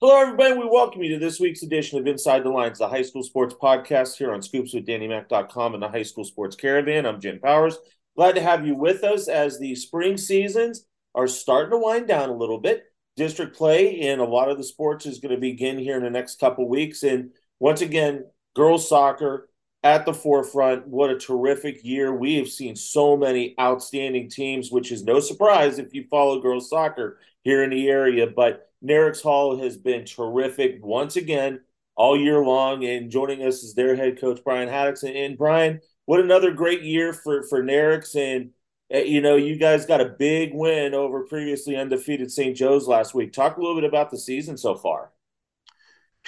[0.00, 0.52] Hello, everybody.
[0.52, 3.56] We welcome you to this week's edition of Inside the Lines, the high school sports
[3.60, 7.04] podcast here on scoopswithdannymac.com and the High School Sports Caravan.
[7.04, 7.76] I'm Jim Powers.
[8.14, 10.86] Glad to have you with us as the spring seasons
[11.16, 12.84] are starting to wind down a little bit.
[13.16, 16.10] District play in a lot of the sports is going to begin here in the
[16.10, 17.02] next couple weeks.
[17.02, 18.24] And once again,
[18.54, 19.48] girls soccer
[19.82, 20.86] at the forefront.
[20.86, 22.12] What a terrific year.
[22.12, 26.68] We have seen so many outstanding teams, which is no surprise if you follow girls
[26.68, 28.26] soccer here in the area.
[28.26, 31.60] But Nerinx Hall has been terrific once again
[31.96, 32.84] all year long.
[32.84, 35.02] And joining us is their head coach, Brian Haddock.
[35.04, 38.16] And, Brian, what another great year for, for Nerinx.
[38.16, 38.50] And,
[38.92, 42.56] uh, you know, you guys got a big win over previously undefeated St.
[42.56, 43.32] Joe's last week.
[43.32, 45.12] Talk a little bit about the season so far.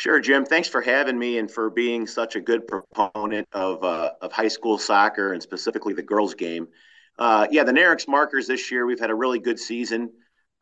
[0.01, 0.47] Sure, Jim.
[0.47, 4.49] Thanks for having me and for being such a good proponent of uh, of high
[4.49, 6.69] school soccer and specifically the girls' game.
[7.19, 10.11] Uh, yeah, the Nerinx Markers this year, we've had a really good season.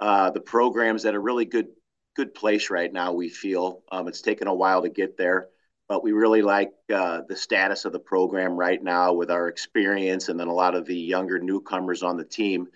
[0.00, 1.68] Uh, the program's at a really good
[2.16, 3.12] good place right now.
[3.12, 5.46] We feel um, it's taken a while to get there,
[5.86, 10.28] but we really like uh, the status of the program right now with our experience
[10.30, 12.66] and then a lot of the younger newcomers on the team.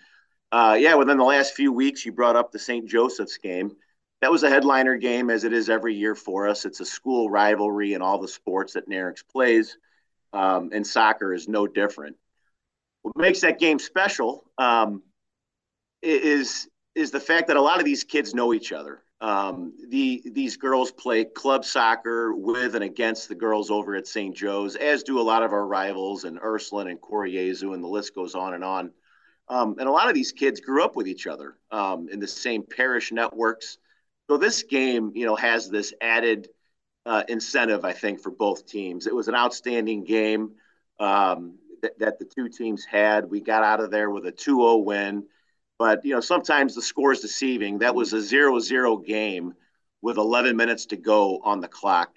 [0.49, 2.87] Uh, yeah, within the last few weeks, you brought up the St.
[2.87, 3.75] Joseph's game.
[4.23, 6.63] That was a headliner game, as it is every year for us.
[6.63, 9.77] It's a school rivalry in all the sports that Nerinx plays,
[10.31, 12.15] um, and soccer is no different.
[13.01, 15.03] What makes that game special um,
[16.01, 19.03] is is the fact that a lot of these kids know each other.
[19.19, 24.33] Um, the these girls play club soccer with and against the girls over at St.
[24.33, 27.89] Joe's, as do a lot of our rivals and Ursuline and Cor Jesu, and the
[27.89, 28.93] list goes on and on.
[29.49, 32.27] Um, and a lot of these kids grew up with each other um, in the
[32.27, 33.79] same parish networks.
[34.29, 36.49] So this game, you know, has this added
[37.05, 39.07] uh, incentive, I think, for both teams.
[39.07, 40.51] It was an outstanding game
[40.99, 43.29] um, that, that the two teams had.
[43.29, 45.25] We got out of there with a 2-0 win
[45.83, 47.79] but you know, sometimes the score is deceiving.
[47.79, 49.53] That was a zero-zero game
[50.01, 52.15] with 11 minutes to go on the clock.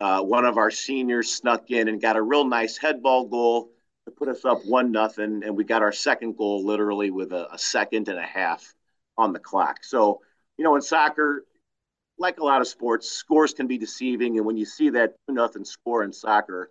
[0.00, 3.70] Uh, one of our seniors snuck in and got a real nice headball goal
[4.06, 7.52] to put us up one nothing, and we got our second goal literally with a,
[7.54, 8.74] a second and a half
[9.16, 9.84] on the clock.
[9.84, 10.20] So,
[10.56, 11.44] you know, in soccer,
[12.18, 15.34] like a lot of sports, scores can be deceiving, and when you see that two
[15.34, 16.70] nothing score in soccer,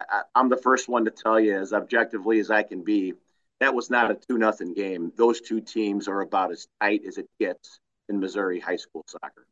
[0.00, 3.14] I, I'm the first one to tell you as objectively as I can be
[3.62, 5.12] that was not a two nothing game.
[5.16, 7.78] Those two teams are about as tight as it gets
[8.08, 9.46] in Missouri high school soccer.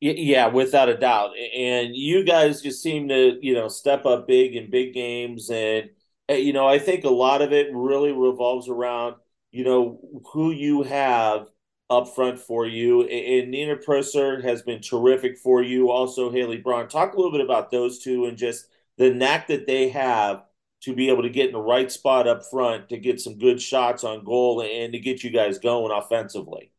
[0.00, 1.32] Yeah, without a doubt.
[1.36, 5.50] And you guys just seem to, you know, step up big in big games.
[5.50, 5.90] And,
[6.30, 9.16] eh, you know, I think a lot of it really revolves around,
[9.50, 10.00] you know,
[10.32, 11.46] who you have
[11.92, 13.02] up front for you.
[13.02, 15.90] And Nina Presser has been terrific for you.
[15.90, 16.88] Also, Haley Braun.
[16.88, 18.66] Talk a little bit about those two and just
[18.96, 20.44] the knack that they have
[20.82, 23.60] to be able to get in the right spot up front to get some good
[23.60, 26.72] shots on goal and to get you guys going offensively.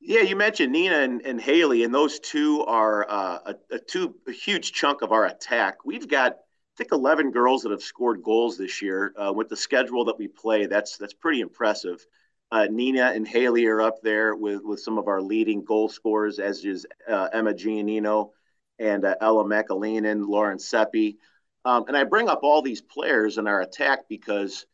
[0.00, 4.14] Yeah, you mentioned Nina and, and Haley, and those two are uh, a, a, two
[4.28, 5.84] a huge chunk of our attack.
[5.84, 9.12] We've got, I think, eleven girls that have scored goals this year.
[9.18, 12.06] Uh, with the schedule that we play, that's that's pretty impressive.
[12.52, 16.38] Uh, Nina and Haley are up there with with some of our leading goal scorers,
[16.38, 18.30] as is uh, Emma Giannino
[18.78, 21.18] and uh, Ella McAleenan, Lauren Seppi.
[21.64, 24.66] Um, and I bring up all these players in our attack because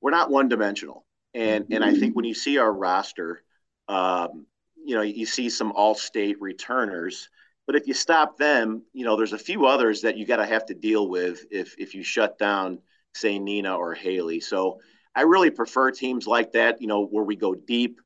[0.00, 1.04] we're not one dimensional.
[1.34, 3.42] And, and I think when you see our roster,
[3.88, 4.46] um,
[4.84, 7.28] you know, you see some all state returners.
[7.66, 10.46] But if you stop them, you know, there's a few others that you got to
[10.46, 12.78] have to deal with if, if you shut down,
[13.14, 14.40] say, Nina or Haley.
[14.40, 14.80] So
[15.18, 18.00] I really prefer teams like that, you know, where we go deep.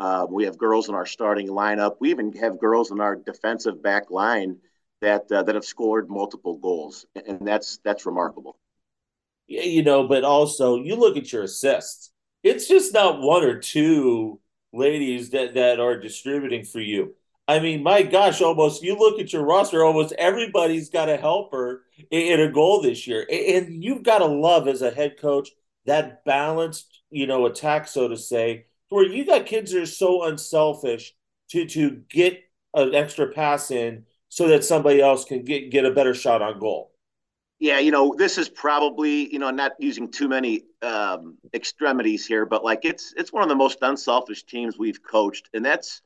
[0.00, 1.98] Uh, we have girls in our starting lineup.
[2.00, 4.56] We even have girls in our defensive back line
[5.00, 8.58] that uh, that have scored multiple goals, and that's that's remarkable.
[9.46, 12.10] Yeah, you know, but also you look at your assists.
[12.42, 14.40] It's just not one or two
[14.72, 17.14] ladies that that are distributing for you.
[17.46, 21.84] I mean, my gosh, almost you look at your roster, almost everybody's got a helper
[22.10, 25.50] in, in a goal this year, and you've got to love as a head coach
[25.86, 30.24] that balanced, you know, attack, so to say, where you got kids that are so
[30.24, 31.14] unselfish
[31.50, 32.42] to to get
[32.74, 36.58] an extra pass in so that somebody else can get get a better shot on
[36.58, 36.92] goal.
[37.58, 42.44] Yeah, you know, this is probably you know not using too many um, extremities here,
[42.44, 46.02] but like it's it's one of the most unselfish teams we've coached, and that's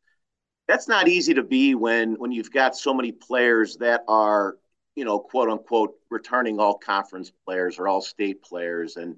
[0.68, 4.58] that's not easy to be when when you've got so many players that are
[4.94, 9.16] you know quote unquote returning all conference players or all state players, and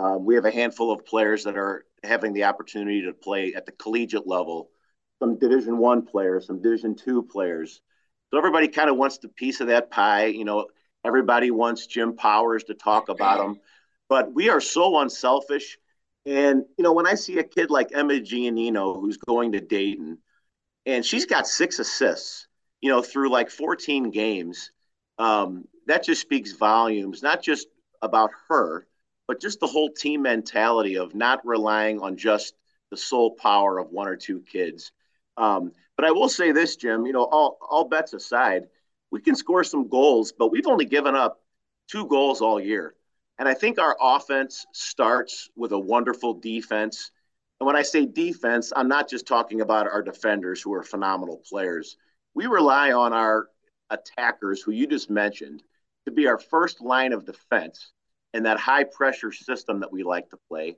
[0.00, 3.66] um, we have a handful of players that are having the opportunity to play at
[3.66, 4.70] the collegiate level,
[5.18, 7.82] some Division One players, some Division Two players.
[8.30, 10.26] So everybody kind of wants the piece of that pie.
[10.26, 10.68] You know,
[11.04, 13.60] everybody wants Jim Powers to talk about them,
[14.08, 15.76] but we are so unselfish.
[16.24, 20.16] And you know, when I see a kid like Emma Giannino who's going to Dayton,
[20.86, 22.46] and she's got six assists,
[22.80, 24.72] you know, through like 14 games,
[25.18, 27.66] um, that just speaks volumes, not just
[28.00, 28.86] about her,
[29.30, 32.56] but just the whole team mentality of not relying on just
[32.90, 34.90] the sole power of one or two kids.
[35.36, 38.64] Um, but I will say this, Jim, you know, all, all bets aside,
[39.12, 41.44] we can score some goals, but we've only given up
[41.86, 42.96] two goals all year.
[43.38, 47.12] And I think our offense starts with a wonderful defense.
[47.60, 51.40] And when I say defense, I'm not just talking about our defenders who are phenomenal
[51.48, 51.96] players.
[52.34, 53.46] We rely on our
[53.90, 55.62] attackers, who you just mentioned,
[56.06, 57.92] to be our first line of defense
[58.34, 60.76] in that high pressure system that we like to play.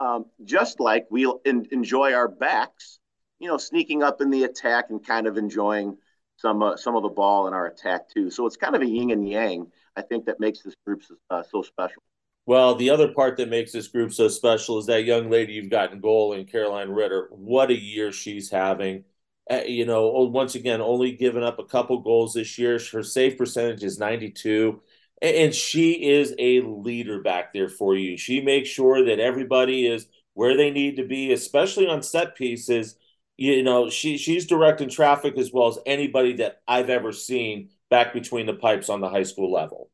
[0.00, 1.06] Um, just like
[1.44, 2.98] in, enjoy our backs,
[3.38, 5.96] you know, sneaking up in the attack and kind of enjoying
[6.36, 8.30] some uh, some of the ball in our attack too.
[8.30, 11.42] So it's kind of a yin and yang I think that makes this group uh,
[11.42, 12.02] so special.
[12.44, 15.70] Well, the other part that makes this group so special is that young lady you've
[15.70, 17.28] got in goal in Caroline Ritter.
[17.30, 19.04] What a year she's having.
[19.48, 22.80] Uh, you know, once again, only given up a couple goals this year.
[22.92, 24.80] Her save percentage is 92.
[25.22, 28.16] And she is a leader back there for you.
[28.16, 32.96] She makes sure that everybody is where they need to be, especially on set pieces.
[33.36, 38.12] You know, she she's directing traffic as well as anybody that I've ever seen back
[38.12, 39.90] between the pipes on the high school level.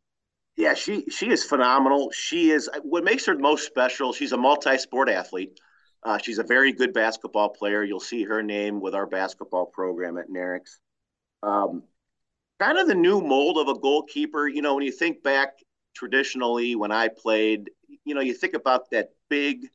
[0.56, 2.10] Yeah, she she is phenomenal.
[2.10, 4.12] She is what makes her most special.
[4.12, 5.60] She's a multi-sport athlete.
[6.02, 7.84] Uh, she's a very good basketball player.
[7.84, 10.78] You'll see her name with our basketball program at Nerinx.
[11.42, 11.82] Um,
[12.58, 14.48] kind of the new mold of a goalkeeper.
[14.48, 15.58] You know, when you think back
[15.94, 17.70] traditionally when I played,
[18.04, 19.66] you know, you think about that big,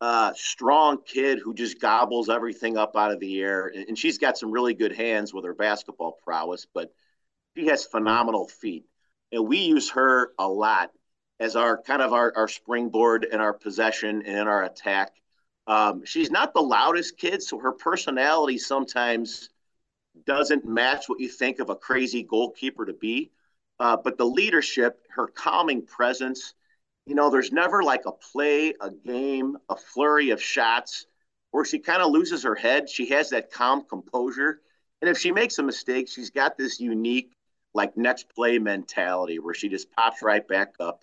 [0.00, 3.72] uh, strong kid who just gobbles everything up out of the air.
[3.88, 6.92] And she's got some really good hands with her basketball prowess, but
[7.56, 8.84] she has phenomenal feet.
[9.32, 10.90] And we use her a lot
[11.40, 15.12] as our kind of our, our springboard in our possession and in our attack.
[15.66, 19.48] Um, she's not the loudest kid, so her personality sometimes
[20.26, 23.30] doesn't match what you think of a crazy goalkeeper to be.
[23.80, 26.54] Uh, but the leadership, her calming presence,
[27.06, 31.06] you know, there's never like a play, a game, a flurry of shots
[31.50, 32.88] where she kind of loses her head.
[32.88, 34.60] She has that calm composure.
[35.00, 37.32] And if she makes a mistake, she's got this unique
[37.74, 41.02] like next play mentality where she just pops right back up,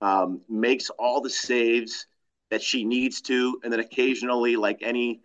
[0.00, 2.06] um, makes all the saves
[2.50, 5.22] that she needs to, and then occasionally, like any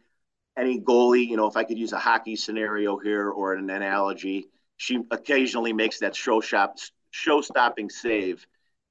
[0.57, 4.48] any goalie, you know, if I could use a hockey scenario here or an analogy,
[4.77, 6.77] she occasionally makes that show shop
[7.12, 8.45] show stopping save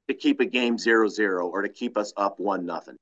[0.08, 2.96] to keep a game zero zero or to keep us up one nothing.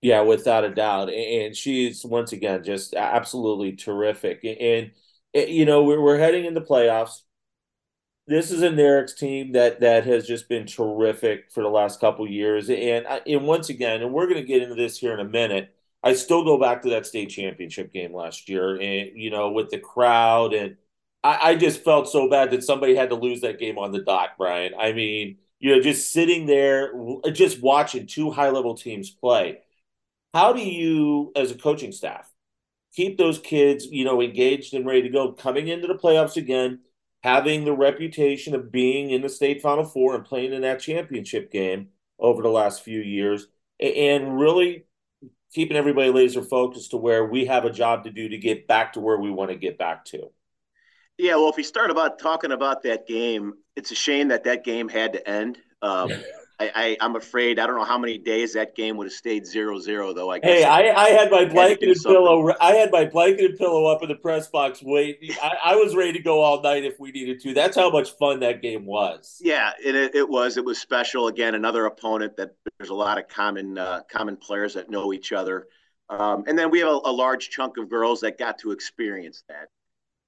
[0.00, 4.44] Yeah, without a doubt, and she's once again just absolutely terrific.
[4.44, 4.90] And
[5.32, 7.20] you know, we're we're heading into playoffs
[8.26, 12.28] this is a Nerinx team that that has just been terrific for the last couple
[12.28, 15.20] years, and uh, and once again, and we're going to get into this here in
[15.20, 15.74] a minute.
[16.02, 19.70] I still go back to that state championship game last year, and you know, with
[19.70, 20.76] the crowd, and
[21.22, 24.02] I, I just felt so bad that somebody had to lose that game on the
[24.02, 24.72] dot, Brian.
[24.78, 26.92] I mean, you know, just sitting there,
[27.32, 29.58] just watching two high level teams play.
[30.34, 32.30] How do you, as a coaching staff,
[32.94, 36.80] keep those kids, you know, engaged and ready to go coming into the playoffs again?
[37.22, 41.50] having the reputation of being in the state final four and playing in that championship
[41.52, 41.88] game
[42.18, 43.46] over the last few years
[43.80, 44.84] and really
[45.52, 48.94] keeping everybody laser focused to where we have a job to do to get back
[48.94, 50.30] to where we want to get back to.
[51.18, 54.64] Yeah, well, if we start about talking about that game, it's a shame that that
[54.64, 55.58] game had to end.
[55.82, 56.10] Um,
[56.62, 59.46] I, I am afraid I don't know how many days that game would have stayed
[59.46, 60.30] zero zero though.
[60.30, 62.52] I guess hey, I, I had my blanket and pillow.
[62.60, 64.82] I had my blanket and pillow up in the press box.
[64.82, 67.54] Wait, I, I, was ready to go all night if we needed to.
[67.54, 69.40] That's how much fun that game was.
[69.42, 70.56] Yeah, it, it was.
[70.56, 71.28] It was special.
[71.28, 75.32] Again, another opponent that there's a lot of common uh, common players that know each
[75.32, 75.66] other,
[76.08, 79.42] um, and then we have a, a large chunk of girls that got to experience
[79.48, 79.68] that.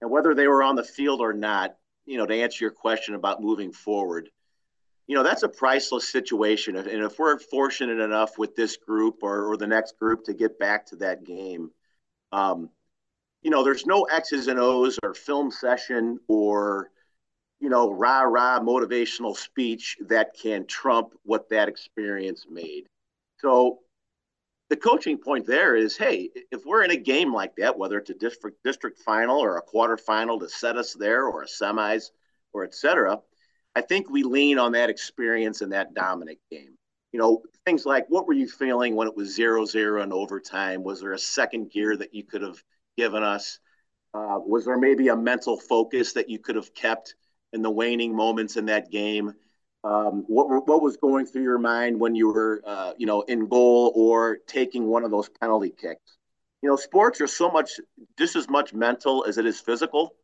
[0.01, 3.15] And whether they were on the field or not, you know, to answer your question
[3.15, 4.31] about moving forward
[5.07, 6.77] you know that's a priceless situation.
[6.77, 10.59] And if we're fortunate enough with this group or, or the next group to get
[10.59, 11.71] back to that game
[12.35, 12.69] um,
[13.43, 16.91] you know there's no x's and o's or film session or
[17.61, 22.87] you know rah rah motivational speech that can trump what that experience made.
[23.39, 23.81] So
[24.71, 28.11] the coaching point there is hey if we're in a game like that whether it's
[28.11, 32.11] a district district final or a quarterfinal to set us there or a semis
[32.53, 33.21] or et cetera
[33.77, 36.77] I think we lean on that experience in that Dominic game.
[37.13, 40.83] You know, things like what were you feeling when it was zero zero in overtime?
[40.83, 42.63] Was there a second gear that you could have
[42.97, 43.59] given us?
[44.13, 47.15] Uh, was there maybe a mental focus that you could have kept
[47.53, 49.33] in the waning moments in that game?
[49.83, 53.49] Um, what what was going through your mind when you were, uh, you know, in
[53.49, 56.17] goal or taking one of those penalty kicks?
[56.63, 57.81] You know, sports are so much
[58.19, 60.15] just as much mental as it is physical.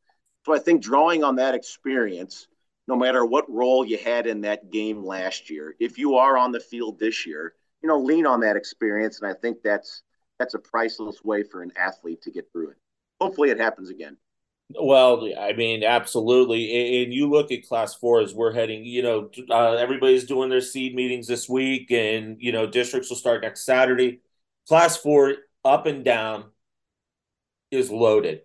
[0.47, 2.49] So I think drawing on that experience,
[2.89, 6.53] no matter what role you had in that game last year, if you are on
[6.53, 9.21] the field this year, you know, lean on that experience.
[9.21, 10.03] And I think that's
[10.39, 12.77] that's a priceless way for an athlete to get through it.
[13.21, 14.17] Hopefully it happens again.
[14.81, 17.03] Well, I mean, absolutely.
[17.03, 20.61] And you look at class four as we're heading, you know, uh, everybody's doing their
[20.61, 24.21] seed meetings this week, and, you know, districts will start next Saturday.
[24.69, 25.35] Class four,
[25.65, 26.45] up and down,
[27.71, 28.43] is loaded.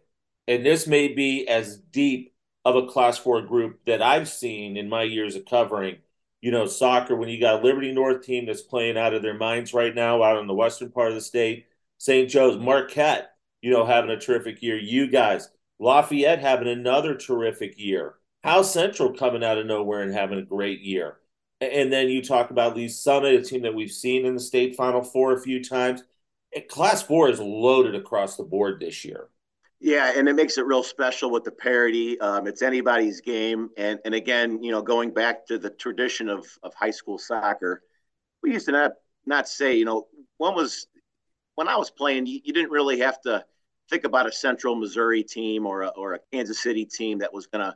[0.47, 2.34] And this may be as deep
[2.65, 5.97] of a class four group that I've seen in my years of covering,
[6.41, 9.73] you know, soccer when you got Liberty North team that's playing out of their minds
[9.73, 11.67] right now out in the western part of the state.
[11.97, 12.29] St.
[12.29, 14.77] Joe's, Marquette, you know, having a terrific year.
[14.77, 18.15] You guys, Lafayette having another terrific year.
[18.43, 21.17] Howell Central coming out of nowhere and having a great year.
[21.61, 24.75] And then you talk about Lee Summit, a team that we've seen in the state
[24.75, 26.03] final four a few times.
[26.69, 29.29] Class four is loaded across the board this year.
[29.79, 32.19] Yeah, and it makes it real special with the parity.
[32.19, 36.47] Um, it's anybody's game, and and again, you know, going back to the tradition of
[36.63, 37.83] of high school soccer,
[38.43, 38.93] we used to not
[39.25, 40.87] not say, you know, one was
[41.55, 43.45] when I was playing, you, you didn't really have to
[43.89, 47.47] think about a Central Missouri team or a, or a Kansas City team that was
[47.47, 47.75] going to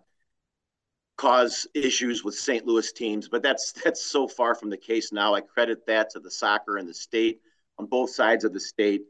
[1.17, 2.65] cause issues with St.
[2.65, 5.33] Louis teams, but that's that's so far from the case now.
[5.33, 7.41] I credit that to the soccer in the state
[7.77, 9.03] on both sides of the state,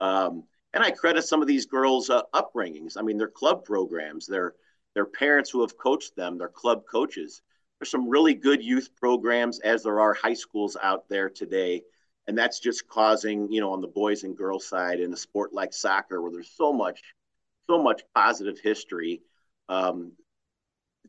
[0.00, 2.96] um, and I credit some of these girls' uh, upbringings.
[2.96, 4.54] I mean, their club programs, their
[4.94, 7.42] their parents who have coached them, their club coaches.
[7.78, 11.82] There's some really good youth programs, as there are high schools out there today
[12.26, 15.52] and that's just causing you know on the boys and girls side in a sport
[15.52, 17.00] like soccer where there's so much
[17.68, 19.22] so much positive history
[19.68, 20.12] um,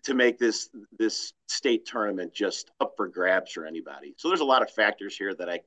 [0.03, 4.45] to make this this state tournament just up for grabs for anybody so there's a
[4.45, 5.59] lot of factors here that i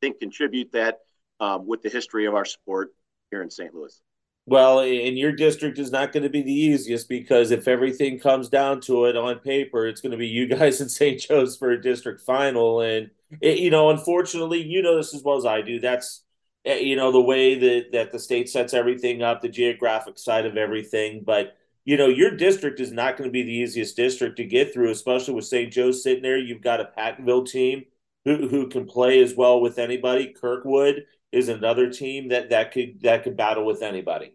[0.00, 1.00] think contribute that
[1.40, 2.90] um, with the history of our sport
[3.32, 4.00] here in st louis
[4.44, 8.48] well, in your district is not going to be the easiest because if everything comes
[8.48, 11.20] down to it on paper, it's going to be you guys in St.
[11.20, 12.80] Joe's for a district final.
[12.80, 13.10] And,
[13.40, 15.78] it, you know, unfortunately, you know this as well as I do.
[15.78, 16.24] That's,
[16.64, 20.44] eh, you know, the way that, that the state sets everything up, the geographic side
[20.44, 21.22] of everything.
[21.24, 24.74] But, you know, your district is not going to be the easiest district to get
[24.74, 25.72] through, especially with St.
[25.72, 26.36] Joe's sitting there.
[26.38, 27.84] You've got a Pattonville team
[28.24, 30.34] who, who can play as well with anybody.
[30.38, 34.34] Kirkwood is another team that that could that could battle with anybody.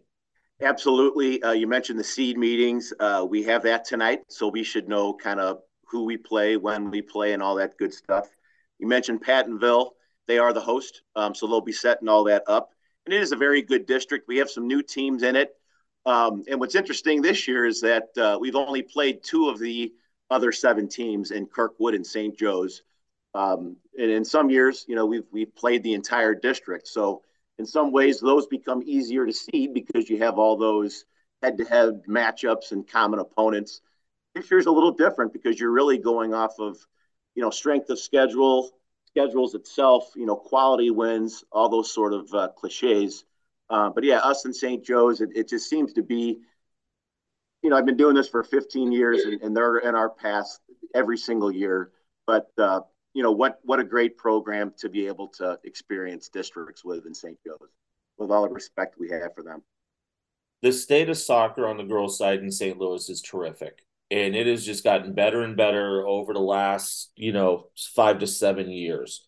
[0.60, 1.40] Absolutely.
[1.42, 2.92] Uh, you mentioned the seed meetings.
[2.98, 6.90] Uh, we have that tonight, so we should know kind of who we play, when
[6.90, 8.28] we play, and all that good stuff.
[8.78, 9.90] You mentioned Pattonville.
[10.26, 12.70] They are the host, um, so they'll be setting all that up.
[13.06, 14.28] And it is a very good district.
[14.28, 15.54] We have some new teams in it.
[16.04, 19.92] Um, and what's interesting this year is that uh, we've only played two of the
[20.30, 22.36] other seven teams in Kirkwood and St.
[22.36, 22.82] Joe's.
[23.38, 26.88] Um, and in some years, you know, we've we've played the entire district.
[26.88, 27.22] So
[27.58, 31.04] in some ways, those become easier to see because you have all those
[31.40, 33.80] head-to-head matchups and common opponents.
[34.34, 36.78] This year's a little different because you're really going off of,
[37.36, 38.72] you know, strength of schedule,
[39.06, 43.24] schedules itself, you know, quality wins, all those sort of uh, cliches.
[43.70, 44.84] Uh, but yeah, us and St.
[44.84, 46.40] Joe's, it, it, just seems to be,
[47.62, 50.60] you know, I've been doing this for 15 years, and, and they're in our past
[50.92, 51.92] every single year.
[52.26, 52.80] But uh,
[53.14, 57.14] you know what what a great program to be able to experience districts with in
[57.14, 57.38] St.
[57.46, 57.70] Joe's.
[58.18, 59.62] With all the respect we have for them.
[60.62, 62.78] The state of soccer on the girls' side in St.
[62.78, 63.84] Louis is terrific.
[64.10, 68.26] And it has just gotten better and better over the last, you know, five to
[68.26, 69.26] seven years.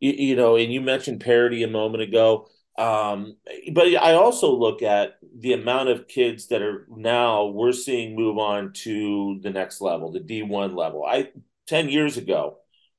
[0.00, 2.48] You, you know, and you mentioned parity a moment ago.
[2.78, 3.36] Um,
[3.72, 8.38] but I also look at the amount of kids that are now we're seeing move
[8.38, 11.04] on to the next level, the D1 level.
[11.04, 11.30] I
[11.68, 12.58] 10 years ago,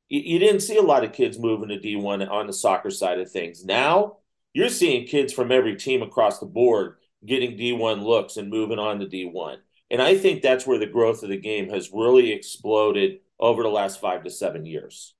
[0.09, 3.19] you, you didn't see a lot of kids moving to D1 on the soccer side
[3.19, 3.63] of things.
[3.63, 4.17] Now
[4.53, 8.99] you're seeing kids from every team across the board getting D1 looks and moving on
[8.99, 9.57] to D1.
[9.89, 13.69] And I think that's where the growth of the game has really exploded over the
[13.69, 15.15] last five to seven years.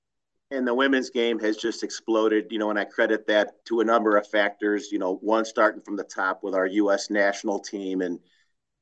[0.50, 3.84] And the women's game has just exploded, you know, and I credit that to a
[3.84, 8.02] number of factors, you know, one starting from the top with our US national team
[8.02, 8.20] and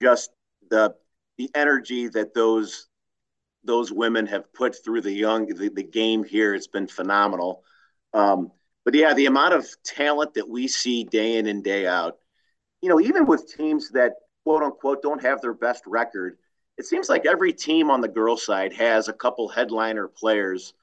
[0.02, 0.30] just
[0.70, 0.94] the
[1.38, 2.88] the energy that those
[3.64, 6.54] those women have put through the young the, the game here.
[6.54, 7.64] It's been phenomenal.
[8.12, 8.50] Um,
[8.84, 12.18] but yeah, the amount of talent that we see day in and day out,
[12.80, 14.14] you know, even with teams that
[14.44, 16.38] quote unquote don't have their best record,
[16.76, 20.74] it seems like every team on the girls' side has a couple headliner players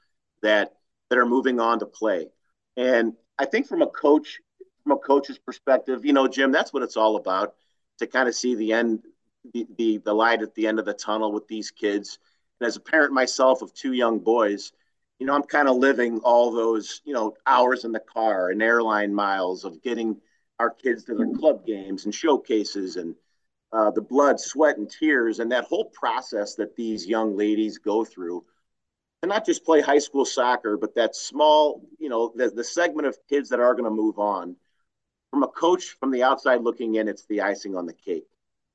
[0.42, 0.72] that
[1.10, 2.28] that are moving on to play.
[2.76, 4.40] And I think from a coach
[4.82, 7.54] from a coach's perspective, you know, Jim, that's what it's all about
[7.98, 9.02] to kind of see the end
[9.52, 12.18] the, the the light at the end of the tunnel with these kids
[12.60, 14.72] and as a parent myself of two young boys,
[15.18, 18.62] you know, I'm kind of living all those, you know, hours in the car and
[18.62, 20.16] airline miles of getting
[20.58, 23.14] our kids to their club games and showcases and
[23.72, 28.04] uh, the blood, sweat, and tears, and that whole process that these young ladies go
[28.04, 28.44] through
[29.22, 33.06] to not just play high school soccer, but that small, you know, the, the segment
[33.06, 34.56] of kids that are going to move on.
[35.30, 38.26] From a coach from the outside looking in, it's the icing on the cake.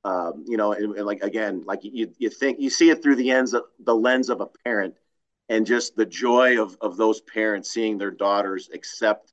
[0.06, 3.16] Um, you know, and, and, like again, like you, you think you see it through
[3.16, 4.94] the ends of the lens of a parent,
[5.48, 9.32] and just the joy of of those parents seeing their daughters accept,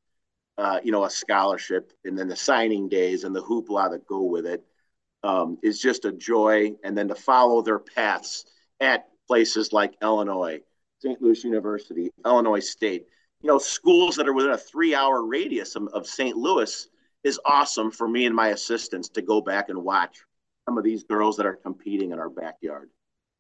[0.57, 4.23] uh, you know, a scholarship, and then the signing days and the hoopla that go
[4.23, 4.63] with it
[5.21, 6.71] um, is just a joy.
[6.83, 8.45] And then to follow their paths
[8.79, 10.59] at places like Illinois,
[11.03, 11.21] St.
[11.21, 13.05] Louis University, Illinois State,
[13.43, 16.35] you know, schools that are within a three hour radius of, of St.
[16.35, 16.87] Louis
[17.23, 20.23] is awesome for me and my assistants to go back and watch
[20.65, 22.89] some of these girls that are competing in our backyard.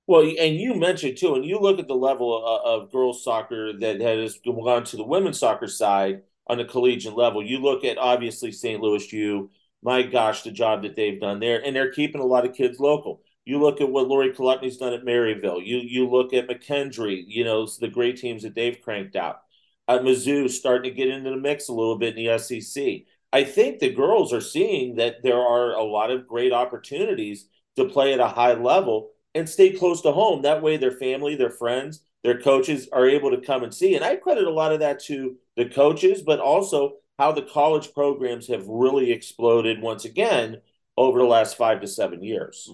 [0.05, 3.71] Well, and you mentioned too, and you look at the level of, of girls soccer
[3.79, 7.41] that has gone to the women's soccer side on the collegiate level.
[7.41, 8.81] You look at obviously St.
[8.81, 9.49] Louis U,
[9.81, 12.79] my gosh, the job that they've done there, and they're keeping a lot of kids
[12.79, 13.21] local.
[13.45, 15.65] You look at what Lori Chalupny's done at Maryville.
[15.65, 17.23] You you look at McKendree.
[17.27, 19.41] You know the great teams that they've cranked out.
[19.87, 23.03] At Mizzou, starting to get into the mix a little bit in the SEC.
[23.33, 27.85] I think the girls are seeing that there are a lot of great opportunities to
[27.85, 30.43] play at a high level and stay close to home.
[30.43, 33.95] That way, their family, their friends, their coaches are able to come and see.
[33.95, 37.91] And I credit a lot of that to the coaches, but also how the college
[37.95, 40.61] programs have really exploded once again
[40.95, 42.71] over the last five to seven years.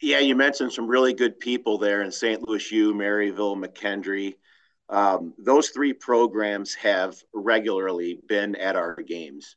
[0.00, 2.48] Yeah, you mentioned some really good people there in St.
[2.48, 4.36] Louis U, Maryville, McKendree.
[4.88, 9.56] Um, those three programs have regularly been at our games.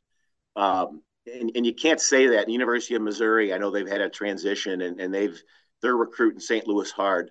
[0.56, 2.48] Um, and, and you can't say that.
[2.48, 5.40] University of Missouri, I know they've had a transition and, and they've
[5.80, 6.66] they're recruiting St.
[6.66, 7.30] Louis hard.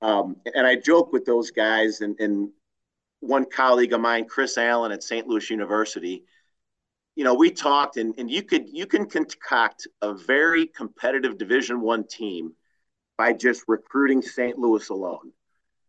[0.00, 2.50] Um, and I joke with those guys and, and
[3.20, 5.26] one colleague of mine, Chris Allen at St.
[5.26, 6.24] Louis University,
[7.16, 11.80] you know, we talked and, and you could you can concoct a very competitive division
[11.80, 12.52] one team
[13.16, 14.56] by just recruiting St.
[14.56, 15.32] Louis alone.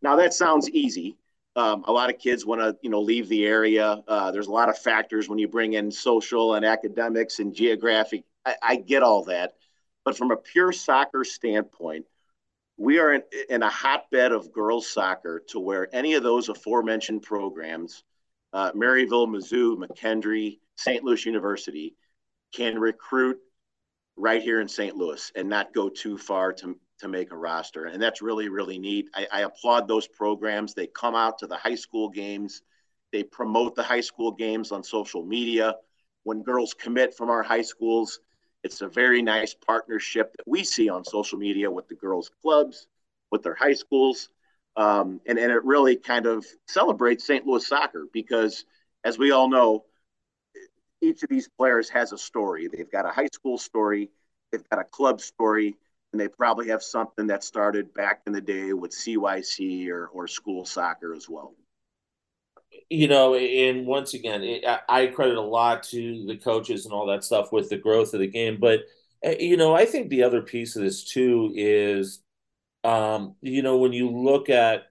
[0.02, 1.16] Now that sounds easy.
[1.56, 4.02] Um, a lot of kids want to, you know, leave the area.
[4.06, 8.24] Uh, there's a lot of factors when you bring in social and academics and geographic.
[8.46, 9.54] I, I get all that,
[10.04, 12.06] but from a pure soccer standpoint,
[12.76, 17.22] we are in, in, a hotbed of girls soccer to where any of those aforementioned
[17.22, 18.04] programs,
[18.54, 21.04] uh, Maryville, Mizzou, McKendree, St.
[21.04, 21.94] Louis University
[22.54, 23.38] can recruit
[24.16, 24.96] right here in St.
[24.96, 27.86] Louis and not go too far to, to make a roster.
[27.86, 29.08] And that's really, really neat.
[29.14, 30.74] I, I applaud those programs.
[30.74, 32.62] They come out to the high school games,
[33.12, 35.74] they promote the high school games on social media.
[36.22, 38.20] When girls commit from our high schools,
[38.62, 42.86] it's a very nice partnership that we see on social media with the girls' clubs,
[43.30, 44.28] with their high schools.
[44.76, 47.46] Um, and, and it really kind of celebrates St.
[47.46, 48.64] Louis soccer because,
[49.02, 49.84] as we all know,
[51.00, 52.68] each of these players has a story.
[52.68, 54.10] They've got a high school story,
[54.52, 55.76] they've got a club story,
[56.12, 60.26] and they probably have something that started back in the day with CYC or, or
[60.26, 61.54] school soccer as well.
[62.88, 67.06] You know, and once again, it, I credit a lot to the coaches and all
[67.06, 68.58] that stuff with the growth of the game.
[68.60, 68.80] But,
[69.22, 72.22] eh, you know, I think the other piece of this too is,
[72.84, 74.84] um, you know, when you look at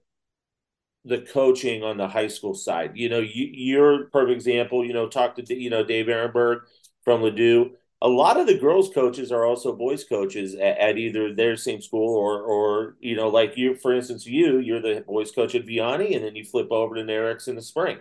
[1.04, 2.92] the coaching on the high school side.
[2.94, 4.84] You know, you, you're perfect example.
[4.84, 6.60] You know, talk to you know Dave Ehrenberg
[7.04, 7.72] from Ladue.
[8.02, 11.82] A lot of the girls coaches are also boys coaches at, at, either their same
[11.82, 15.66] school or or you know like you for instance you you're the boys coach at
[15.66, 17.98] Vianney and then you flip over to Nerinx in the spring.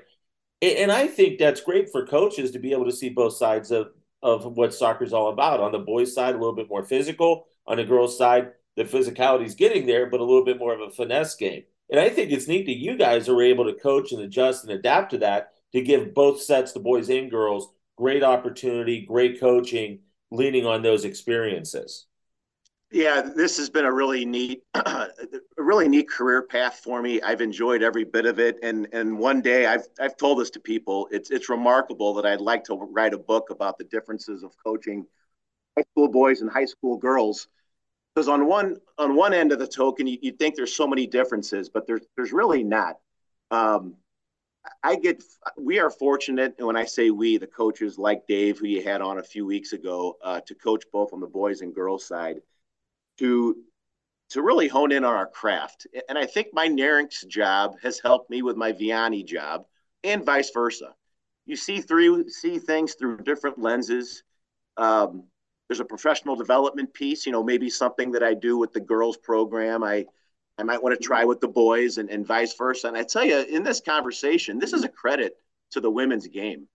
[0.62, 3.91] And, I think that's great for coaches to be able to see both sides of
[4.21, 5.62] of what soccer's all about.
[5.62, 7.47] On the boys side, a little bit more physical.
[7.65, 10.81] On the girls side, the physicality is getting there, but a little bit more of
[10.81, 11.63] a finesse game.
[11.89, 14.73] And I think it's neat that you guys are able to coach and adjust and
[14.73, 19.99] adapt to that to give both sets, the boys and girls, great opportunity, great coaching,
[20.31, 22.05] leaning on those experiences.
[22.91, 25.09] Yeah, this has been a really neat, a
[25.57, 27.21] really neat career path for me.
[27.21, 30.59] I've enjoyed every bit of it, and and one day I've I've told this to
[30.59, 31.07] people.
[31.12, 35.05] It's it's remarkable that I'd like to write a book about the differences of coaching
[35.77, 37.47] high school boys and high school girls
[38.15, 41.05] because on one on one end of the token, you, you think there's so many
[41.05, 42.95] differences, but there's there's really not.
[43.51, 43.95] Um,
[44.84, 45.24] I get
[45.58, 49.02] we are fortunate, and when I say we, the coaches like Dave, who you had
[49.02, 52.41] on a few weeks ago, uh, to coach both on the boys and girls side,
[53.17, 53.56] to
[54.30, 55.88] to really hone in on our craft.
[56.08, 59.65] And I think my Nerinx job has helped me with my Vianney job,
[60.04, 60.93] and vice versa.
[61.45, 64.24] You see through see things through different lenses.
[64.78, 65.24] Um,
[65.67, 69.17] there's a professional development piece, you know, maybe something that I do with the girls
[69.17, 69.84] program.
[69.84, 70.06] I
[70.60, 72.89] I might want to try with the boys and, and vice versa.
[72.89, 75.38] And I tell you, in this conversation, this is a credit
[75.72, 76.67] to the women's game.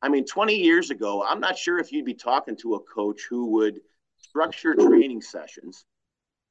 [0.00, 3.22] I mean, 20 years ago, I'm not sure if you'd be talking to a coach
[3.28, 3.80] who would
[4.18, 5.84] structure training sessions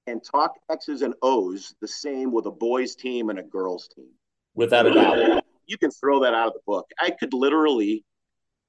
[0.05, 4.09] and talk X's and O's the same with a boys team and a girls team.
[4.55, 5.45] Without a doubt.
[5.67, 6.89] You can throw that out of the book.
[6.99, 8.03] I could literally,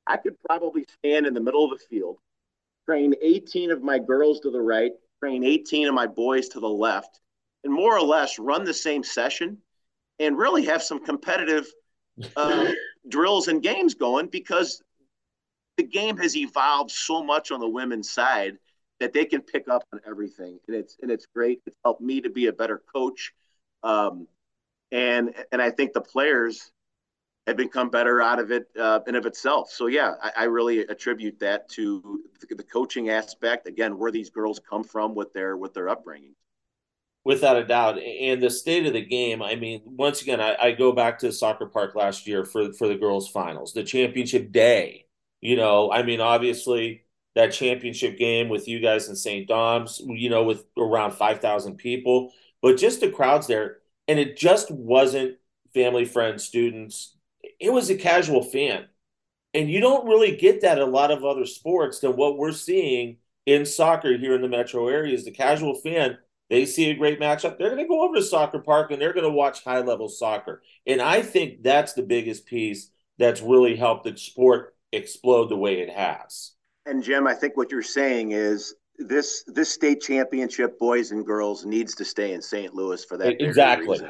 [0.07, 2.19] I could probably stand in the middle of the field,
[2.87, 6.69] train 18 of my girls to the right, train 18 of my boys to the
[6.69, 7.19] left,
[7.65, 9.59] and more or less run the same session
[10.19, 11.67] and really have some competitive
[12.37, 12.73] uh,
[13.09, 14.83] drills and games going because
[15.77, 18.59] the game has evolved so much on the women's side
[19.01, 21.61] that they can pick up on everything, and it's and it's great.
[21.67, 23.33] It's helped me to be a better coach,
[23.83, 24.29] um,
[24.93, 26.71] and and I think the players
[27.49, 29.71] have become better out of it uh, in of itself.
[29.71, 33.67] So yeah, I, I really attribute that to the, the coaching aspect.
[33.67, 36.35] Again, where these girls come from with their with their upbringing
[37.25, 37.99] without a doubt.
[37.99, 41.33] And the state of the game, I mean, once again, I, I, go back to
[41.33, 45.07] soccer park last year for for the girls' finals, the championship day.
[45.41, 47.05] You know, I mean, obviously
[47.35, 49.49] that championship game with you guys in St.
[49.49, 53.79] Dom's, you know, with around 5,000 people, but just the crowds there.
[54.07, 55.37] And it just wasn't
[55.73, 57.17] family, friends, students.
[57.59, 58.87] It was a casual fan.
[59.55, 63.19] And you don't really get that a lot of other sports than what we're seeing
[63.47, 66.19] in soccer here in the metro area is the casual fan.
[66.53, 67.57] They see a great matchup.
[67.57, 70.11] They're going to go over to soccer park and they're going to watch high level
[70.11, 70.61] soccer.
[70.87, 75.81] And I think that's the biggest piece that's really helped the sport explode the way
[75.81, 76.53] it has.
[76.85, 81.65] And Jim, I think what you're saying is this this state championship, boys and girls,
[81.65, 82.75] needs to stay in St.
[82.75, 84.01] Louis for that exactly.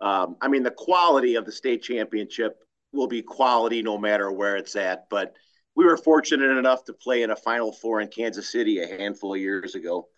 [0.00, 2.56] Um, I mean, the quality of the state championship
[2.92, 5.04] will be quality no matter where it's at.
[5.10, 5.32] But
[5.76, 9.34] we were fortunate enough to play in a Final Four in Kansas City a handful
[9.34, 10.08] of years ago,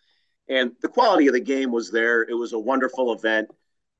[0.50, 2.22] and the quality of the game was there.
[2.22, 3.48] It was a wonderful event.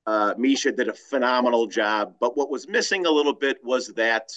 [0.06, 4.28] Uh, MSHSAA did a phenomenal job, but what was missing a little bit was that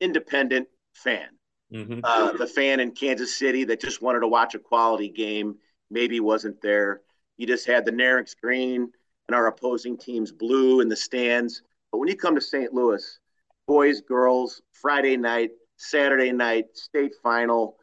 [0.00, 1.28] independent fan
[1.72, 2.00] Mm-hmm.
[2.02, 5.56] Uh, the fan in Kansas City that just wanted to watch a quality game
[5.90, 7.02] maybe wasn't there.
[7.36, 8.90] You just had the Nerinx green
[9.28, 11.62] and our opposing team's blue in the stands.
[11.92, 12.72] But when you come to St.
[12.74, 13.18] Louis,
[13.66, 17.76] boys, girls, Friday night, Saturday night, state final,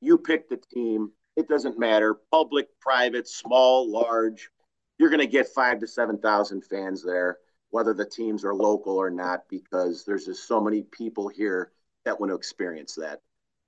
[0.00, 1.12] you pick the team.
[1.36, 4.50] It doesn't matter, public, private, small, large.
[4.98, 7.38] You're going to get five to 7,000 fans there,
[7.70, 11.72] whether the teams are local or not, because there's just so many people here
[12.04, 13.20] that want to experience that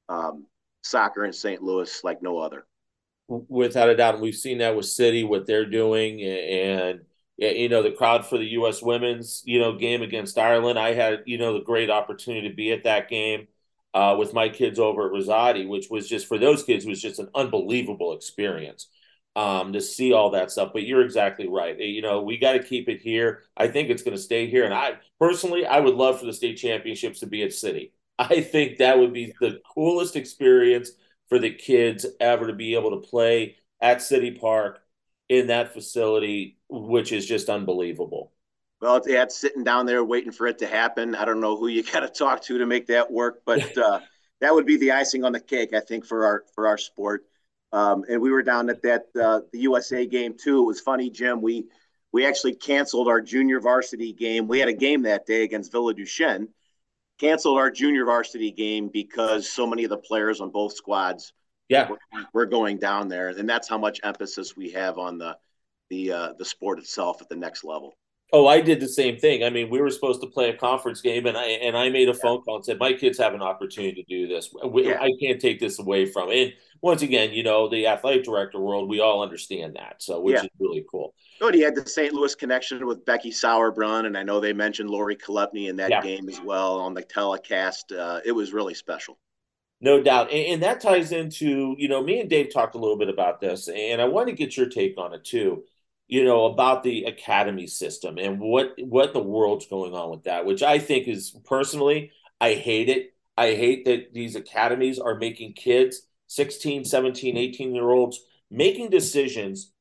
[0.09, 0.47] um,
[0.83, 1.63] soccer in St.
[1.63, 2.67] Louis like no other.
[3.29, 7.01] Without a doubt, we've seen that with City what they're doing, and
[7.37, 8.81] you know the crowd for the U.S.
[8.81, 10.79] women's you know game against Ireland.
[10.79, 13.49] I had you know the great opportunity to be at that game
[13.97, 17.19] uh, with my kids over at Rosati, which was just for those kids was just
[17.19, 18.89] an unbelievable experience
[19.35, 20.75] um, to see all that stuff.
[20.75, 21.81] But you're exactly right.
[21.81, 23.45] You know, we got to keep it here.
[23.57, 24.67] I think it's going to stay here.
[24.67, 27.95] And I personally, I would love for the state championships to be at City.
[28.19, 30.91] I think that would be the coolest experience
[31.31, 34.79] for the kids ever to be able to play at City Park
[35.31, 38.31] in that facility, which is just unbelievable.
[38.81, 41.15] Well, yeah, it's sitting down there waiting for it to happen.
[41.15, 44.01] I don't know who you got to talk to to make that work, but uh,
[44.41, 47.25] that would be the icing on the cake, I think, for our for our sport.
[47.73, 50.63] Um, and we were down at that uh, the USA game too.
[50.63, 51.43] It was funny, Jim.
[51.43, 51.67] We
[52.13, 54.49] we actually canceled our junior varsity game.
[54.49, 56.49] We had a game that day against Villa Duchesne.
[57.19, 61.33] canceled our junior varsity game because so many of the players on both squads
[61.69, 61.99] yeah were,
[62.33, 65.37] were going down there and that's how much emphasis we have on the
[65.91, 67.97] the uh, the sport itself at the next level
[68.33, 71.01] oh i did the same thing i mean we were supposed to play a conference
[71.01, 72.19] game and i and i made a yeah.
[72.23, 75.01] phone call and said my kids have an opportunity to do this we, yeah.
[75.01, 78.89] i can't take this away from and once again you know the athletic director world
[78.89, 80.43] we all understand that so which yeah.
[80.43, 81.55] is really cool Good.
[81.55, 82.15] He had the St.
[82.15, 86.31] Louis connection with Becky Sauerbrunn, and I know they mentioned Lori Chalupny in that game
[86.31, 87.93] as well on the telecast.
[87.93, 89.19] Uh, it was really special.
[89.81, 90.31] No doubt.
[90.31, 93.41] And, and, that ties into, you know, me and Dave talked a little bit about
[93.41, 95.65] this, and I want to get your take on it too,
[96.09, 100.45] you know, about the academy system and what what the world's going on with that,
[100.47, 103.15] which I think is personally, I hate it.
[103.37, 109.73] I hate that these academies are making kids, 16, 17, 18 year olds, making decisions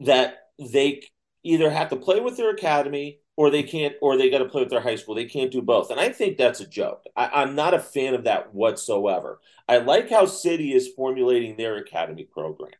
[0.00, 1.02] that they
[1.42, 4.62] either have to play with their academy or they can't or they got to play
[4.62, 5.14] with their high school.
[5.14, 5.90] They can't do both.
[5.90, 7.02] And i think that's a joke.
[7.16, 9.40] I, am not a fan of that whatsoever.
[9.68, 12.72] I like how city is formulating their academy program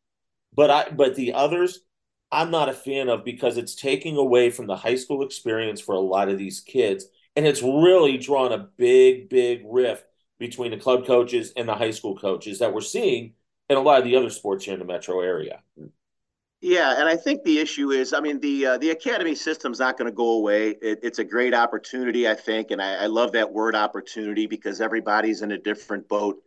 [0.57, 1.81] but i but the others
[2.33, 5.95] i'm not a fan of because it's taking away from the high school experience for
[5.95, 10.05] a lot of these kids and it's really drawn a big big rift
[10.39, 13.33] between the club coaches and the high school coaches that we're seeing
[13.69, 15.61] in a lot of the other sports here in the metro area
[16.63, 19.99] yeah, and I think the issue is, I mean, the uh, the academy system's not
[19.99, 20.71] going to go away.
[20.71, 24.81] It, it's a great opportunity, I think, and I, I, love that word opportunity because
[24.81, 26.43] everybody's in a different boat.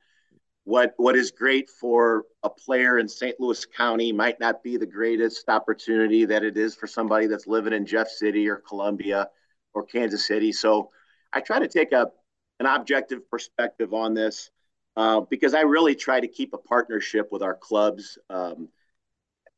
[0.63, 3.39] What what is great for a player in St.
[3.39, 7.73] Louis County might not be the greatest opportunity that it is for somebody that's living
[7.73, 9.29] in Jeff City or Columbia
[9.73, 10.51] or Kansas City.
[10.51, 10.91] So
[11.33, 12.11] I try to take a
[12.59, 14.51] an objective perspective on this
[14.97, 18.17] uh, because I really try to keep a partnership with our clubs.
[18.29, 18.69] Um,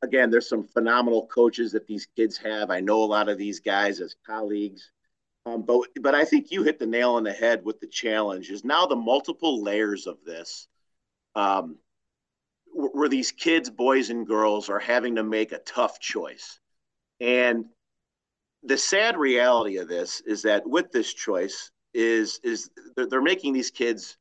[0.02, 2.70] again, there's some phenomenal coaches that these kids have.
[2.70, 4.92] I know a lot of these guys as colleagues.
[5.44, 8.50] Um, but but I think you hit the nail on the head with the challenge
[8.50, 10.68] is now the multiple layers of this
[11.34, 11.76] um,
[12.74, 16.58] where these kids, boys and girls, are having to make a tough choice.
[17.20, 17.66] And
[18.62, 23.70] the sad reality of this is that with this choice is is they're making these
[23.70, 24.16] kids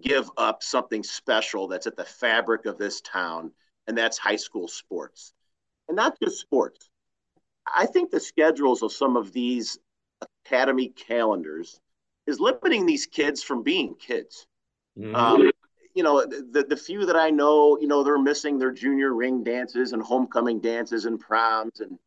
[0.00, 3.52] give up something special that's at the fabric of this town,
[3.86, 5.32] and that's high school sports,
[5.88, 6.88] and not just sports.
[7.74, 9.78] I think the schedules of some of these
[10.44, 11.80] academy calendars
[12.26, 14.46] is limiting these kids from being kids.
[14.98, 15.14] Mm-hmm.
[15.14, 15.50] Um,
[15.94, 19.44] you know, the, the few that I know, you know, they're missing their junior ring
[19.44, 21.98] dances and homecoming dances and proms and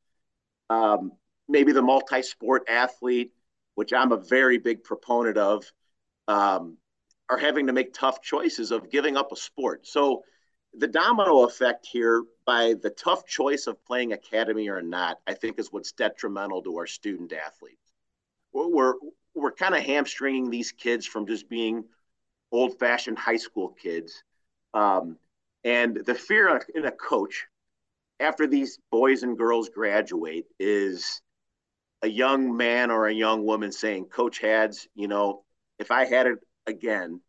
[0.70, 1.12] um,
[1.48, 3.32] maybe the multi sport athlete,
[3.76, 5.72] which I'm a very big proponent of,
[6.28, 6.78] um,
[7.30, 9.86] are having to make tough choices of giving up a sport.
[9.86, 10.24] So
[10.78, 15.60] the domino effect here by the tough choice of playing academy or not, I think
[15.60, 17.94] is what's detrimental to our student athletes.
[18.52, 18.94] We're, we're,
[19.34, 21.86] we're kind of hamstringing these kids from just being
[22.52, 24.24] old fashioned high school kids.
[24.74, 25.18] Um,
[25.64, 27.46] and the fear in a coach
[28.20, 31.22] after these boys and girls graduate is
[32.02, 35.44] a young man or a young woman saying, Coach Hads, you know,
[35.80, 37.20] if I had it again,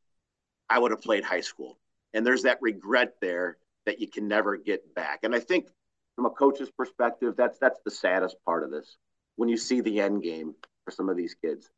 [0.68, 1.78] I would have played high school.
[2.14, 5.20] And there's that regret there that you can never get back.
[5.22, 5.68] And I think
[6.14, 8.96] from a coach's perspective, that's that's the saddest part of this
[9.36, 11.70] when you see the end game for some of these kids.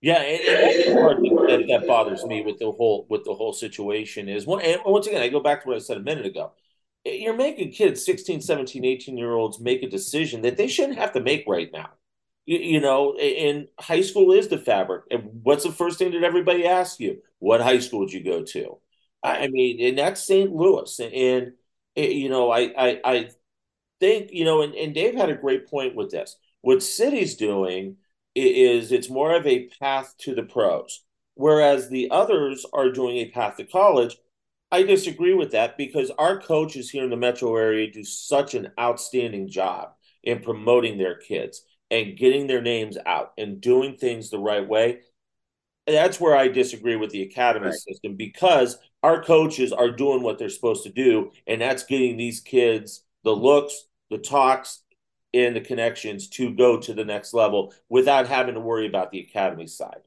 [0.00, 1.16] Yeah, and, part
[1.48, 4.62] that, that bothers me with the whole with the whole situation is one.
[4.62, 6.52] And once again, I go back to what I said a minute ago.
[7.04, 11.12] You're making kids 16, 17, 18 year olds make a decision that they shouldn't have
[11.12, 11.90] to make right now.
[12.46, 15.04] You, you know, and high school is the fabric.
[15.10, 17.22] And what's the first thing that everybody asks you?
[17.40, 18.78] What high school did you go to?
[19.22, 20.52] I mean, and that's St.
[20.52, 21.00] Louis.
[21.00, 21.12] And,
[21.96, 23.30] and you know, I, I, I
[24.00, 26.36] think, you know, and, and Dave had a great point with this.
[26.60, 27.96] What City's doing
[28.38, 33.30] is it's more of a path to the pros, whereas the others are doing a
[33.30, 34.16] path to college.
[34.70, 38.72] I disagree with that because our coaches here in the metro area do such an
[38.78, 44.38] outstanding job in promoting their kids and getting their names out and doing things the
[44.38, 45.00] right way.
[45.86, 47.74] That's where I disagree with the academy right.
[47.74, 52.40] system because our coaches are doing what they're supposed to do, and that's getting these
[52.40, 54.82] kids the looks, the talks,
[55.34, 59.20] and the connections to go to the next level without having to worry about the
[59.20, 60.00] academy side.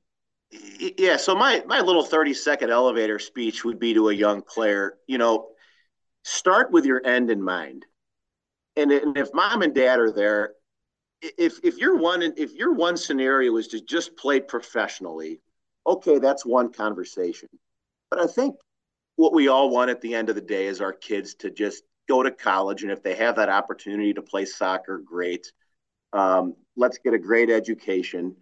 [0.98, 4.98] Yeah, so my my little 30 second elevator speech would be to a young player,
[5.08, 5.48] you know,
[6.24, 7.86] start with your end in mind.
[8.76, 10.54] And, and if mom and dad are there,
[11.22, 15.40] if if your one if your one scenario is to just play professionally,
[15.86, 17.48] okay, that's one conversation.
[18.10, 18.56] But I think
[19.16, 21.84] what we all want at the end of the day is our kids to just
[22.12, 25.52] go to college, and if they have that opportunity to play soccer, great.
[26.12, 28.36] Um, let's get a great education.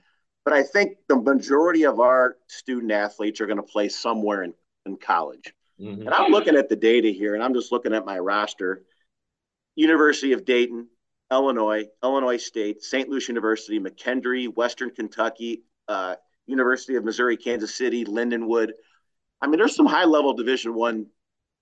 [0.43, 4.53] But I think the majority of our student athletes are going to play somewhere in,
[4.87, 5.53] in college.
[5.79, 6.01] Mm-hmm.
[6.01, 8.81] And I'm looking at the data here, and I'm just looking at my roster.
[9.75, 10.87] University of Dayton,
[11.31, 13.07] Illinois, Illinois State, St.
[13.07, 16.15] Louis University, McKendree, Western Kentucky, uh,
[16.47, 18.71] University of Missouri, Kansas City, Lindenwood.
[19.41, 21.05] I mean, there's some high level Division One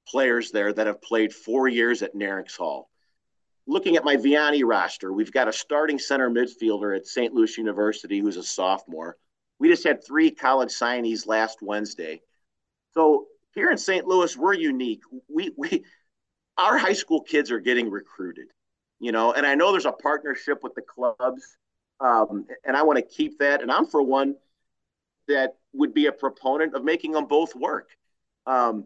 [0.08, 2.90] players there that have played four years at Nerinx Hall.
[3.68, 7.34] Looking at my Vianney roster, we've got a starting center midfielder at St.
[7.34, 9.18] Louis University who's a sophomore.
[9.60, 12.22] We just had three college signees last Wednesday.
[12.94, 14.08] So here in St.
[14.08, 15.02] Louis, we're unique.
[15.28, 15.84] We we
[16.58, 18.48] our high school kids are getting recruited,
[19.00, 21.58] you know, and I know there's a partnership with the clubs,
[22.00, 23.62] um, and I want to keep that.
[23.62, 24.36] And I'm for one
[25.28, 27.90] that would be a proponent of making them both work.
[28.46, 28.86] Um,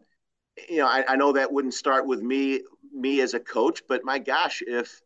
[0.69, 2.61] you know, I, I know that wouldn't start with me,
[2.93, 5.01] me as a coach, but my gosh, if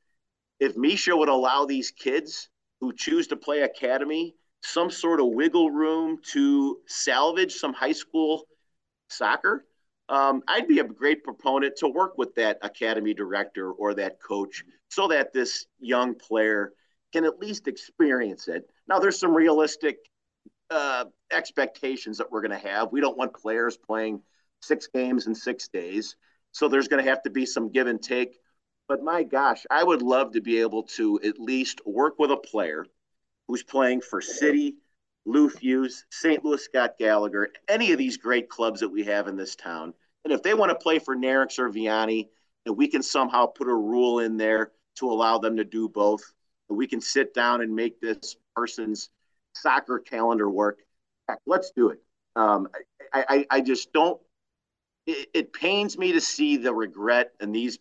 [0.59, 5.69] if MSHSAA would allow these kids who choose to play academy some sort of wiggle
[5.69, 8.47] room to salvage some high school
[9.09, 9.65] soccer,
[10.09, 14.63] um, I'd be a great proponent to work with that academy director or that coach
[14.89, 16.73] so that this young player
[17.11, 18.69] can at least experience it.
[18.87, 19.97] Now, there's some realistic
[20.69, 22.91] uh, expectations that we're going to have.
[22.91, 24.21] We don't want players playing
[24.61, 26.15] six games in six days.
[26.51, 28.37] So there's going to have to be some give and take.
[28.87, 32.37] But my gosh, I would love to be able to at least work with a
[32.37, 32.85] player
[33.47, 34.75] who's playing for City,
[35.25, 36.45] Lou St.
[36.45, 40.33] Louis Scott Gallagher, any of these great clubs that we have in this town, And
[40.33, 42.29] if they want to play for Nerinx or Vianney,
[42.65, 46.23] and we can somehow put a rule in there to allow them to do both,
[46.69, 49.09] and we can sit down and make this person's
[49.53, 50.79] soccer calendar work,
[51.27, 51.99] heck, let's do it.
[52.35, 52.67] Um,
[53.13, 54.19] I, I, I just don't.
[55.05, 57.79] It, it pains me to see the regret in these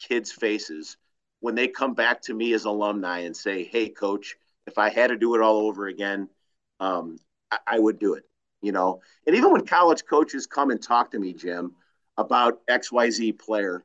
[0.00, 0.96] kids' faces
[1.40, 5.08] when they come back to me as alumni and say, "Hey, coach, if I had
[5.08, 6.28] to do it all over again,
[6.78, 7.18] um,
[7.50, 8.24] I, I would do it."
[8.62, 11.74] You know, and even when college coaches come and talk to me, Jim,
[12.16, 13.84] about X Y Z player,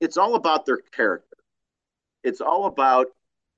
[0.00, 1.36] it's all about their character.
[2.22, 3.06] It's all about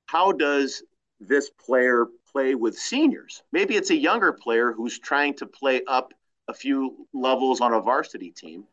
[0.06, 0.82] how does
[1.20, 3.42] this player play with seniors?
[3.52, 6.14] Maybe it's a younger player who's trying to play up
[6.48, 8.64] a few levels on a varsity team,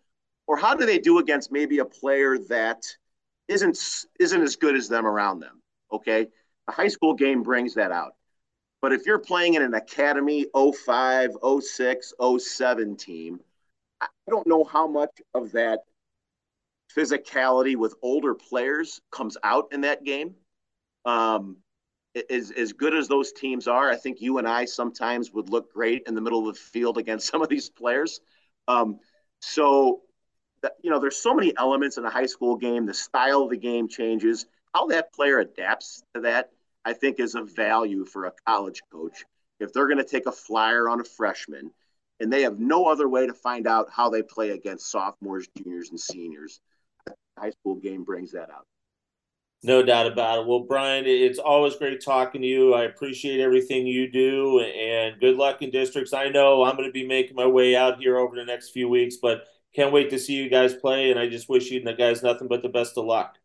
[0.47, 2.83] or how do they do against maybe a player that
[3.47, 3.77] isn't
[4.19, 5.61] isn't as good as them around them?
[5.91, 6.27] Okay,
[6.67, 8.13] a high school game brings that out.
[8.81, 13.39] But if you're playing in an academy 05, 06, 07 team,
[14.01, 15.79] I don't know how much of that
[16.95, 20.35] physicality with older players comes out in that game.
[21.05, 21.57] Um,
[22.29, 25.73] as, as good as those teams are, I think you and I sometimes would look
[25.73, 28.21] great in the middle of the field against some of these players.
[28.67, 28.99] Um,
[29.41, 30.01] so,
[30.61, 32.85] that, you know, there's so many elements in a high school game.
[32.85, 34.45] The style of the game changes.
[34.73, 36.51] How that player adapts to that,
[36.85, 39.23] I think, is a value for a college coach.
[39.59, 41.71] If they're going to take a flyer on a freshman
[42.19, 45.89] and they have no other way to find out how they play against sophomores, juniors,
[45.89, 46.59] and seniors,
[47.05, 48.65] the high school game brings that out.
[49.61, 50.47] No doubt about it.
[50.47, 52.73] Well, Brian, it's always great talking to you.
[52.73, 56.13] I appreciate everything you do and good luck in districts.
[56.13, 58.87] I know I'm going to be making my way out here over the next few
[58.87, 59.43] weeks, but
[59.75, 61.11] can't wait to see you guys play.
[61.11, 63.35] And I just wish you and the guys nothing but the best of luck.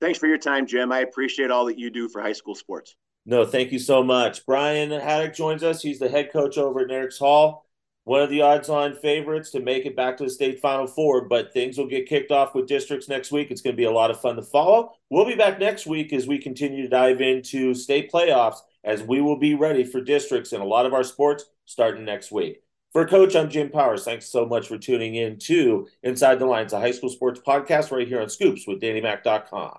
[0.00, 0.90] Thanks for your time, Jim.
[0.90, 2.96] I appreciate all that you do for high school sports.
[3.26, 4.44] No, thank you so much.
[4.46, 5.82] Brian Haddock joins us.
[5.82, 7.63] He's the head coach over at Nerinx Hall
[8.04, 11.26] one of the odds on favorites to make it back to the state final four,
[11.26, 13.50] but things will get kicked off with districts next week.
[13.50, 14.92] It's going to be a lot of fun to follow.
[15.10, 19.22] We'll be back next week as we continue to dive into state playoffs as we
[19.22, 22.62] will be ready for districts and a lot of our sports starting next week.
[22.92, 24.04] For Coach, I'm Jim Powers.
[24.04, 27.90] Thanks so much for tuning in to Inside the Lines, a high school sports podcast
[27.90, 29.78] right here on Scoops with DannyMac.com.